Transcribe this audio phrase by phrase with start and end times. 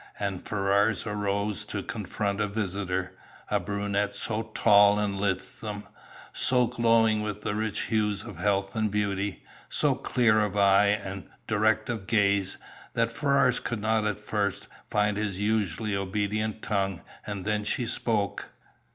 [0.19, 3.15] And Ferrars arose to confront a visitor,
[3.51, 5.83] a brunette so tall and lissom,
[6.33, 11.29] so glowing with the rich hues of health and beauty, so clear of eye, and
[11.45, 12.57] direct of gaze,
[12.93, 18.49] that Ferrars could not at first find his usually obedient tongue, and then she spoke.